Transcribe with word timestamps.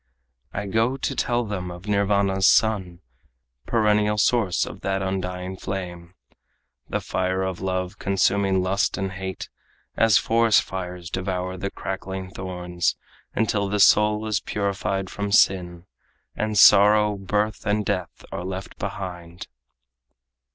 I 0.51 0.65
go 0.65 0.97
to 0.97 1.15
tell 1.15 1.43
them 1.45 1.69
of 1.69 1.85
Nirvana's 1.87 2.47
Sun, 2.47 3.01
Perennial 3.67 4.17
source 4.17 4.65
of 4.65 4.81
that 4.81 5.03
undying 5.03 5.57
flame, 5.57 6.15
The 6.89 6.99
fire 7.01 7.43
of 7.43 7.61
love, 7.61 7.99
consuming 7.99 8.63
lust 8.63 8.97
and 8.97 9.11
hate 9.11 9.47
As 9.95 10.17
forest 10.17 10.63
fires 10.63 11.11
devour 11.11 11.55
the 11.55 11.69
crackling 11.69 12.31
thorns, 12.31 12.95
Until 13.35 13.69
the 13.69 13.79
soul 13.79 14.25
is 14.25 14.39
purified 14.39 15.11
from 15.11 15.31
sin, 15.31 15.85
And 16.35 16.57
sorrow, 16.57 17.15
birth 17.15 17.63
and 17.67 17.85
death 17.85 18.25
are 18.31 18.43
left 18.43 18.79
behind." 18.79 19.45